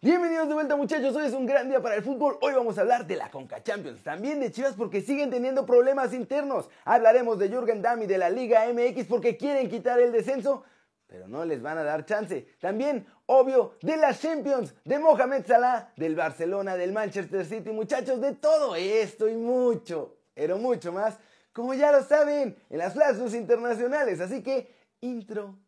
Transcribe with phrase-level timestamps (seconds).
[0.00, 2.82] Bienvenidos de vuelta muchachos, hoy es un gran día para el fútbol, hoy vamos a
[2.82, 7.48] hablar de la Conca Champions, también de Chivas porque siguen teniendo problemas internos, hablaremos de
[7.48, 10.62] Jürgen Damm y de la Liga MX porque quieren quitar el descenso,
[11.08, 15.92] pero no les van a dar chance, también, obvio, de las Champions, de Mohamed Salah,
[15.96, 21.18] del Barcelona, del Manchester City, muchachos, de todo esto y mucho, pero mucho más,
[21.52, 25.58] como ya lo saben, en las plazas internacionales, así que, intro.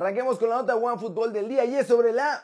[0.00, 2.42] Arranquemos con la nota One Fútbol del día y es sobre la...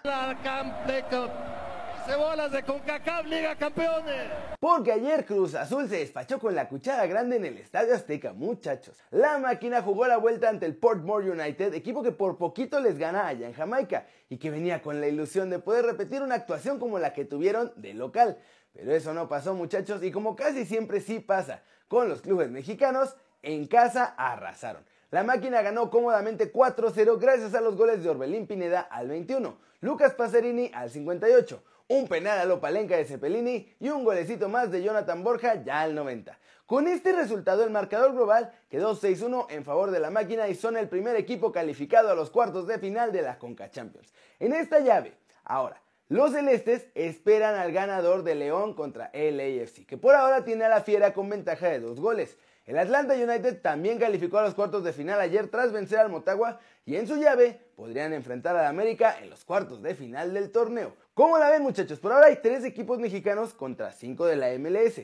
[2.04, 4.30] Cebolas de CONCACAF Liga Campeones.
[4.60, 9.02] Porque ayer Cruz Azul se despachó con la cuchara grande en el Estadio Azteca, muchachos.
[9.10, 13.26] La máquina jugó la vuelta ante el Portmore United, equipo que por poquito les gana
[13.26, 16.98] allá en Jamaica y que venía con la ilusión de poder repetir una actuación como
[16.98, 18.36] la que tuvieron de local.
[18.74, 23.16] Pero eso no pasó, muchachos, y como casi siempre sí pasa con los clubes mexicanos,
[23.40, 24.84] en casa arrasaron.
[25.16, 30.12] La máquina ganó cómodamente 4-0 gracias a los goles de Orbelín Pineda al 21, Lucas
[30.12, 35.24] Pacerini al 58, un penal a Lopalenca de Cepelini y un golecito más de Jonathan
[35.24, 36.38] Borja ya al 90.
[36.66, 40.76] Con este resultado el marcador global quedó 6-1 en favor de la máquina y son
[40.76, 44.12] el primer equipo calificado a los cuartos de final de la Conca Champions.
[44.38, 50.14] En esta llave, ahora, los celestes esperan al ganador de León contra LAFC, que por
[50.14, 52.36] ahora tiene a la fiera con ventaja de dos goles.
[52.66, 56.58] El Atlanta United también calificó a los cuartos de final ayer tras vencer al Motagua
[56.84, 60.96] y en su llave podrían enfrentar al América en los cuartos de final del torneo.
[61.14, 62.00] ¿Cómo la ven muchachos?
[62.00, 65.02] Por ahora hay tres equipos mexicanos contra cinco de la MLS.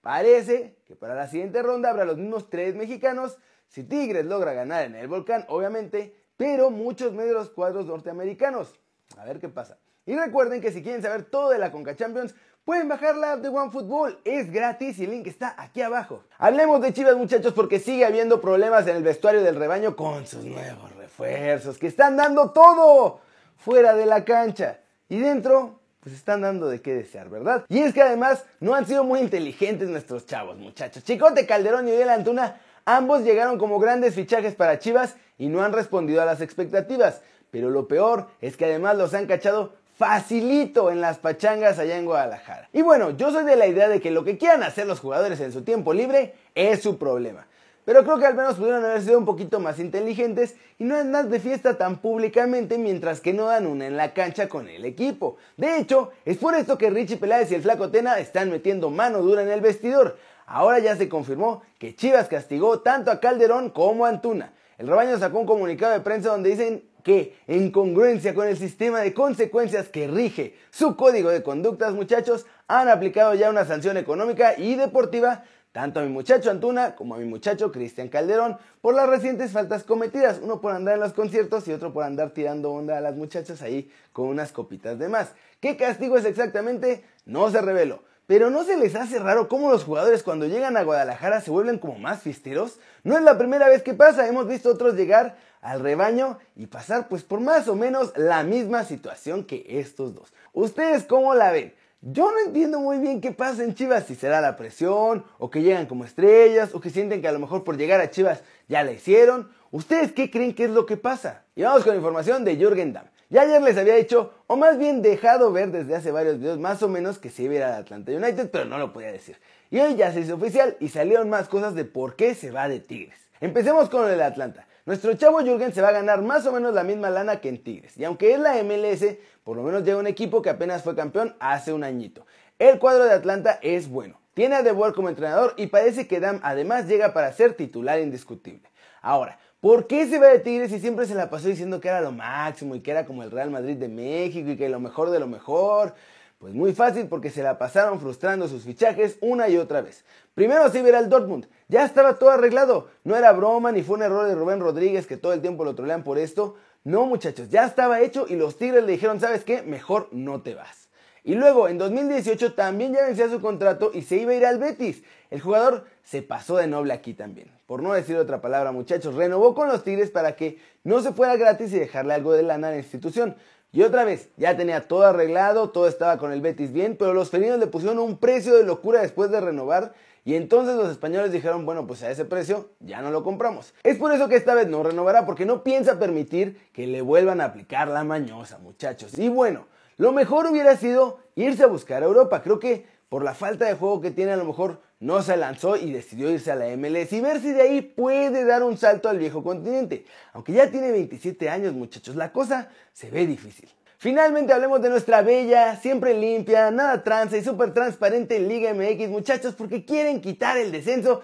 [0.00, 3.36] Parece que para la siguiente ronda habrá los mismos tres mexicanos
[3.68, 8.80] si Tigres logra ganar en el volcán, obviamente, pero muchos medios de los cuadros norteamericanos.
[9.18, 9.78] A ver qué pasa.
[10.06, 13.40] Y recuerden que si quieren saber todo de la Conca Champions, Pueden bajar la app
[13.40, 16.22] de OneFootball, es gratis y el link está aquí abajo.
[16.38, 20.46] Hablemos de Chivas muchachos porque sigue habiendo problemas en el vestuario del rebaño con sus
[20.46, 23.20] nuevos refuerzos que están dando todo
[23.58, 24.78] fuera de la cancha
[25.10, 27.66] y dentro pues están dando de qué desear, ¿verdad?
[27.68, 31.04] Y es que además no han sido muy inteligentes nuestros chavos muchachos.
[31.04, 35.74] Chicote Calderón y Uriel Antuna ambos llegaron como grandes fichajes para Chivas y no han
[35.74, 37.20] respondido a las expectativas.
[37.50, 42.04] Pero lo peor es que además los han cachado facilito en las pachangas allá en
[42.04, 42.68] Guadalajara.
[42.72, 45.40] Y bueno, yo soy de la idea de que lo que quieran hacer los jugadores
[45.40, 47.46] en su tiempo libre es su problema.
[47.84, 51.30] Pero creo que al menos pudieron haber sido un poquito más inteligentes y no andan
[51.30, 55.36] de fiesta tan públicamente mientras que no dan una en la cancha con el equipo.
[55.58, 59.20] De hecho, es por esto que Richie Peláez y el Flaco Tena están metiendo mano
[59.20, 60.16] dura en el vestidor.
[60.46, 64.54] Ahora ya se confirmó que Chivas castigó tanto a Calderón como a Antuna.
[64.78, 69.00] El rebaño sacó un comunicado de prensa donde dicen que, en congruencia con el sistema
[69.00, 74.58] de consecuencias que rige su código de conductas, muchachos, han aplicado ya una sanción económica
[74.58, 75.44] y deportiva
[75.74, 79.82] tanto a mi muchacho Antuna como a mi muchacho Cristian Calderón por las recientes faltas
[79.82, 83.16] cometidas, uno por andar en los conciertos y otro por andar tirando onda a las
[83.16, 85.32] muchachas ahí con unas copitas de más.
[85.58, 87.04] ¿Qué castigo es exactamente?
[87.26, 88.02] No se reveló.
[88.28, 91.78] Pero ¿no se les hace raro cómo los jugadores cuando llegan a Guadalajara se vuelven
[91.78, 92.78] como más fisteros?
[93.02, 97.08] No es la primera vez que pasa, hemos visto otros llegar al rebaño y pasar
[97.08, 100.32] pues por más o menos la misma situación que estos dos.
[100.52, 101.72] ¿Ustedes cómo la ven?
[102.02, 105.62] Yo no entiendo muy bien qué pasa en Chivas, si será la presión, o que
[105.62, 108.84] llegan como estrellas, o que sienten que a lo mejor por llegar a Chivas ya
[108.84, 109.48] la hicieron.
[109.70, 111.44] ¿Ustedes qué creen que es lo que pasa?
[111.56, 113.06] Y vamos con información de Jürgen Damm.
[113.30, 116.82] Ya ayer les había dicho, o más bien dejado ver desde hace varios videos más
[116.82, 119.38] o menos que se iba a ir al Atlanta United, pero no lo podía decir.
[119.70, 122.68] Y hoy ya se hizo oficial y salieron más cosas de por qué se va
[122.68, 123.18] de Tigres.
[123.40, 124.66] Empecemos con el Atlanta.
[124.86, 127.62] Nuestro chavo Jürgen se va a ganar más o menos la misma lana que en
[127.62, 127.96] Tigres.
[127.96, 131.34] Y aunque es la MLS, por lo menos llega un equipo que apenas fue campeón
[131.40, 132.26] hace un añito.
[132.58, 134.20] El cuadro de Atlanta es bueno.
[134.34, 137.98] Tiene a De Boer como entrenador y parece que Dam además llega para ser titular
[138.00, 138.68] indiscutible.
[139.00, 142.02] Ahora, ¿Por qué se va de Tigres y siempre se la pasó diciendo que era
[142.02, 145.08] lo máximo y que era como el Real Madrid de México y que lo mejor
[145.08, 145.94] de lo mejor?
[146.44, 150.04] Pues muy fácil porque se la pasaron frustrando sus fichajes una y otra vez.
[150.34, 154.02] Primero se verá el Dortmund, ya estaba todo arreglado, no era broma ni fue un
[154.02, 156.56] error de Rubén Rodríguez que todo el tiempo lo trolean por esto.
[156.84, 159.62] No muchachos, ya estaba hecho y los Tigres le dijeron, ¿sabes qué?
[159.62, 160.90] Mejor no te vas.
[161.22, 164.58] Y luego en 2018 también ya vencía su contrato y se iba a ir al
[164.58, 165.02] Betis.
[165.30, 167.50] El jugador se pasó de noble aquí también.
[167.66, 171.36] Por no decir otra palabra, muchachos, renovó con los Tigres para que no se fuera
[171.36, 173.34] gratis y dejarle algo de lana a la institución.
[173.74, 177.30] Y otra vez, ya tenía todo arreglado, todo estaba con el Betis bien, pero los
[177.30, 179.94] felinos le pusieron un precio de locura después de renovar
[180.24, 183.74] y entonces los españoles dijeron, bueno, pues a ese precio ya no lo compramos.
[183.82, 187.40] Es por eso que esta vez no renovará, porque no piensa permitir que le vuelvan
[187.40, 189.18] a aplicar la mañosa, muchachos.
[189.18, 189.66] Y bueno,
[189.96, 192.42] lo mejor hubiera sido irse a buscar a Europa.
[192.42, 195.76] Creo que por la falta de juego que tiene a lo mejor no se lanzó
[195.76, 199.08] y decidió irse a la MLS y ver si de ahí puede dar un salto
[199.08, 200.04] al viejo continente.
[200.32, 203.68] Aunque ya tiene 27 años muchachos, la cosa se ve difícil.
[203.98, 209.54] Finalmente hablemos de nuestra bella, siempre limpia, nada tranza y súper transparente Liga MX muchachos
[209.54, 211.22] porque quieren quitar el descenso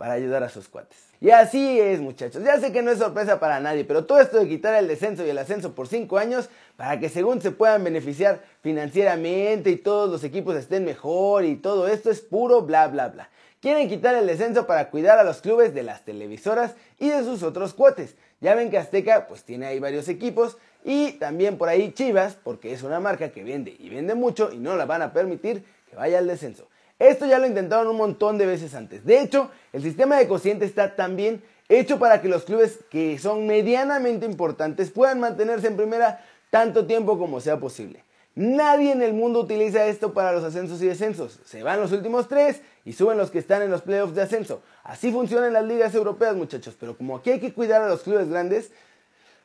[0.00, 0.96] para ayudar a sus cuates.
[1.20, 2.42] Y así es, muchachos.
[2.42, 5.26] Ya sé que no es sorpresa para nadie, pero todo esto de quitar el descenso
[5.26, 6.48] y el ascenso por 5 años,
[6.78, 11.86] para que según se puedan beneficiar financieramente y todos los equipos estén mejor y todo
[11.86, 13.28] esto es puro bla bla bla.
[13.60, 17.42] Quieren quitar el descenso para cuidar a los clubes de las televisoras y de sus
[17.42, 18.16] otros cuates.
[18.40, 22.72] Ya ven que Azteca pues tiene ahí varios equipos y también por ahí Chivas, porque
[22.72, 25.96] es una marca que vende y vende mucho y no la van a permitir que
[25.96, 26.70] vaya al descenso.
[27.00, 29.04] Esto ya lo intentaron un montón de veces antes.
[29.06, 33.46] De hecho, el sistema de cociente está también hecho para que los clubes que son
[33.46, 38.04] medianamente importantes puedan mantenerse en primera tanto tiempo como sea posible.
[38.34, 41.40] Nadie en el mundo utiliza esto para los ascensos y descensos.
[41.46, 44.62] Se van los últimos tres y suben los que están en los playoffs de ascenso.
[44.84, 46.76] Así funcionan las ligas europeas, muchachos.
[46.78, 48.72] Pero como aquí hay que cuidar a los clubes grandes,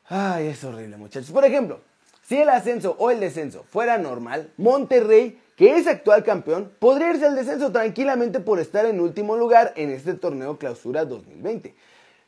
[0.08, 1.30] ay, es horrible, muchachos.
[1.30, 1.80] Por ejemplo,
[2.22, 7.26] si el ascenso o el descenso fuera normal, Monterrey que es actual campeón, podría irse
[7.26, 11.74] al descenso tranquilamente por estar en último lugar en este torneo clausura 2020.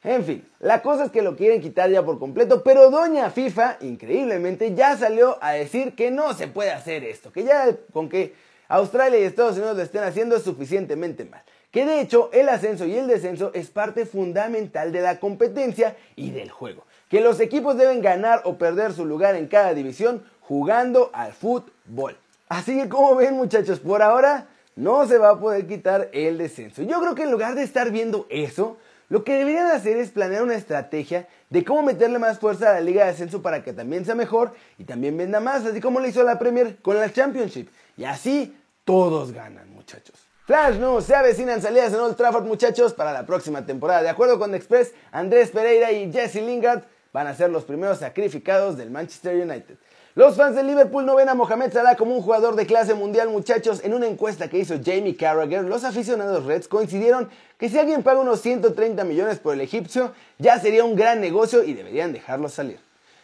[0.05, 3.79] En fin, la cosa es que lo quieren quitar ya por completo, pero doña FIFA,
[3.81, 8.33] increíblemente, ya salió a decir que no se puede hacer esto, que ya con que
[8.69, 11.43] Australia y Estados Unidos lo estén haciendo es suficientemente mal.
[11.71, 16.31] Que de hecho el ascenso y el descenso es parte fundamental de la competencia y
[16.31, 16.85] del juego.
[17.11, 22.17] Que los equipos deben ganar o perder su lugar en cada división jugando al fútbol.
[22.49, 26.83] Así que como ven muchachos, por ahora no se va a poder quitar el descenso.
[26.83, 28.79] Yo creo que en lugar de estar viendo eso,
[29.09, 32.81] lo que deberían hacer es planear una estrategia de cómo meterle más fuerza a la
[32.81, 36.07] liga de ascenso para que también sea mejor y también venda más, así como lo
[36.07, 37.69] hizo la Premier con la Championship.
[37.97, 40.29] Y así todos ganan, muchachos.
[40.47, 44.03] Flash News, se avecinan salidas en Old Trafford, muchachos, para la próxima temporada.
[44.03, 48.79] De acuerdo con Express, Andrés Pereira y Jesse Lingard van a ser los primeros sacrificados
[48.79, 49.77] del Manchester United.
[50.19, 53.29] Los fans de Liverpool no ven a Mohamed Salah como un jugador de clase mundial,
[53.29, 53.81] muchachos.
[53.85, 58.19] En una encuesta que hizo Jamie Carragher, los aficionados Reds coincidieron que si alguien paga
[58.19, 62.81] unos 130 millones por el egipcio, ya sería un gran negocio y deberían dejarlo salir.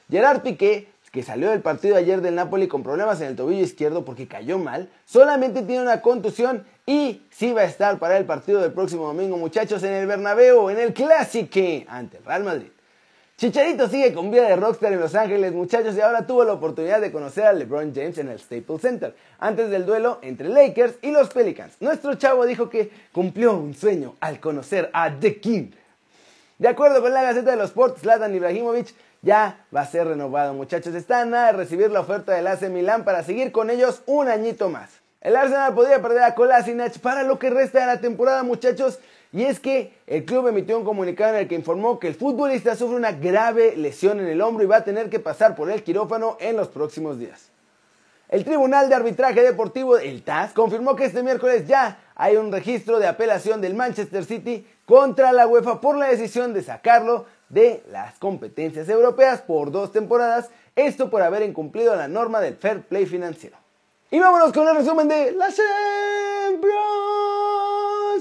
[0.08, 4.04] Gerard Piqué, que salió del partido ayer del Napoli con problemas en el tobillo izquierdo
[4.04, 8.60] porque cayó mal, solamente tiene una contusión y sí va a estar para el partido
[8.60, 11.58] del próximo domingo, muchachos, en el Bernabéu, en el Clásico
[11.88, 12.68] ante el Real Madrid.
[13.44, 17.02] Chicharito sigue con vida de rockstar en Los Ángeles, muchachos, y ahora tuvo la oportunidad
[17.02, 21.10] de conocer a LeBron James en el Staples Center, antes del duelo entre Lakers y
[21.10, 21.74] los Pelicans.
[21.78, 25.72] Nuestro chavo dijo que cumplió un sueño al conocer a The King.
[26.58, 30.54] De acuerdo con la Gaceta de los Sports, Zlatan Ibrahimovic ya va a ser renovado,
[30.54, 30.94] muchachos.
[30.94, 34.28] Está a nada de recibir la oferta del AC Milan para seguir con ellos un
[34.28, 34.88] añito más.
[35.20, 39.00] El Arsenal podría perder a Kolasinac para lo que resta de la temporada, muchachos,
[39.34, 42.76] y es que el club emitió un comunicado en el que informó que el futbolista
[42.76, 45.82] sufre una grave lesión en el hombro y va a tener que pasar por el
[45.82, 47.50] quirófano en los próximos días.
[48.28, 53.00] El Tribunal de Arbitraje Deportivo, el TAS, confirmó que este miércoles ya hay un registro
[53.00, 58.16] de apelación del Manchester City contra la UEFA por la decisión de sacarlo de las
[58.20, 63.56] competencias europeas por dos temporadas, esto por haber incumplido la norma del fair play financiero.
[64.12, 66.23] Y vámonos con el resumen de la Champions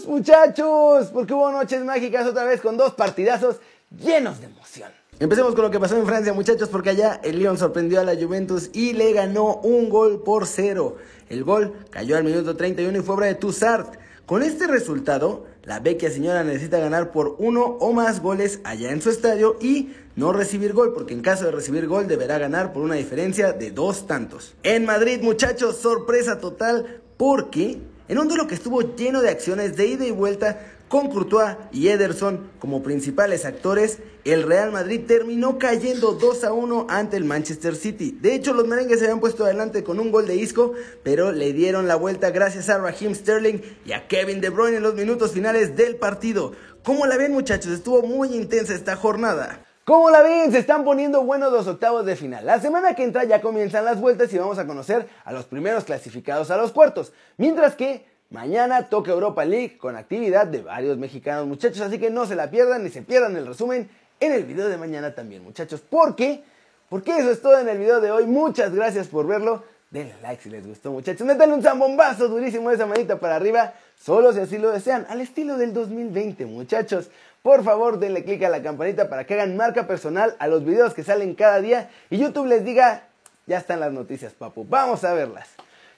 [0.06, 3.58] muchachos, porque hubo noches mágicas otra vez con dos partidazos
[3.90, 4.92] llenos de emoción.
[5.20, 8.16] Empecemos con lo que pasó en Francia, muchachos, porque allá el Lyon sorprendió a la
[8.16, 10.98] Juventus y le ganó un gol por cero.
[11.30, 13.88] El gol cayó al minuto 31 y fue obra de Toussaint.
[14.26, 19.02] Con este resultado, la vecchia señora necesita ganar por uno o más goles allá en
[19.02, 22.84] su estadio y no recibir gol, porque en caso de recibir gol deberá ganar por
[22.84, 24.56] una diferencia de dos tantos.
[24.64, 29.88] En Madrid, muchachos, sorpresa total, porque en un duelo que estuvo lleno de acciones de
[29.88, 30.60] ida y vuelta
[30.94, 36.88] con Courtois y Ederson como principales actores, el Real Madrid terminó cayendo 2 a 1
[36.90, 38.16] ante el Manchester City.
[38.22, 41.52] De hecho, los merengues se habían puesto adelante con un gol de Isco, pero le
[41.52, 45.32] dieron la vuelta gracias a Raheem Sterling y a Kevin De Bruyne en los minutos
[45.32, 46.52] finales del partido.
[46.84, 47.72] ¿Cómo la ven, muchachos?
[47.72, 49.66] Estuvo muy intensa esta jornada.
[49.86, 50.50] ¿Cómo la ven?
[50.54, 52.46] Se están poniendo buenos los octavos de final.
[52.46, 55.84] La semana que entra ya comienzan las vueltas y vamos a conocer a los primeros
[55.84, 57.12] clasificados a los cuartos.
[57.36, 61.82] Mientras que mañana toca Europa League con actividad de varios mexicanos muchachos.
[61.82, 63.90] Así que no se la pierdan ni se pierdan el resumen
[64.22, 65.82] en el video de mañana también muchachos.
[65.82, 66.46] ¿Por qué?
[66.88, 68.26] Porque eso es todo en el video de hoy.
[68.26, 69.66] Muchas gracias por verlo.
[69.92, 71.28] Denle like si les gustó muchachos.
[71.28, 73.74] Métanle un zambombazo durísimo esa manita para arriba.
[74.04, 75.06] Solo si así lo desean.
[75.08, 77.10] Al estilo del 2020 muchachos.
[77.42, 80.94] Por favor, denle click a la campanita para que hagan marca personal a los videos
[80.94, 83.08] que salen cada día y YouTube les diga,
[83.46, 84.66] ya están las noticias, papu.
[84.68, 85.48] Vamos a verlas.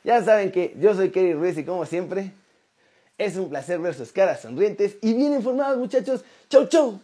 [0.04, 2.32] Ya saben que yo soy Kerry Ruiz y como siempre,
[3.18, 6.24] Es un placer ver sus caras sonrientes y bien informados muchachos.
[6.50, 7.00] Chau chau.